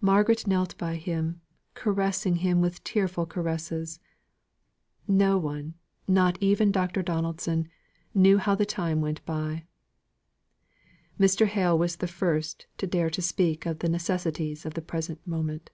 Margaret 0.00 0.46
knelt 0.46 0.74
by 0.78 0.96
him, 0.96 1.42
caressing 1.74 2.36
him 2.36 2.62
with 2.62 2.82
tearful 2.82 3.26
caresses. 3.26 4.00
No 5.06 5.36
one, 5.36 5.74
not 6.08 6.38
even 6.40 6.72
Dr. 6.72 7.02
Donaldson, 7.02 7.68
knew 8.14 8.38
how 8.38 8.54
the 8.54 8.64
time 8.64 9.02
went 9.02 9.22
by. 9.26 9.66
Mr. 11.20 11.44
Hale 11.44 11.76
was 11.78 11.96
the 11.96 12.08
first 12.08 12.68
to 12.78 12.86
dare 12.86 13.10
to 13.10 13.20
speak 13.20 13.66
of 13.66 13.80
the 13.80 13.88
necessities 13.90 14.64
of 14.64 14.72
the 14.72 14.80
present 14.80 15.20
moment. 15.26 15.68